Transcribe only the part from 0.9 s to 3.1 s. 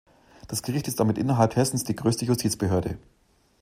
damit innerhalb Hessens die größte Justizbehörde.